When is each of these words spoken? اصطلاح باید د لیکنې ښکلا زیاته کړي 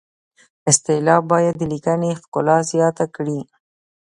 اصطلاح 0.69 1.19
باید 1.31 1.55
د 1.57 1.63
لیکنې 1.71 2.11
ښکلا 2.21 2.57
زیاته 2.71 3.05
کړي 3.15 3.39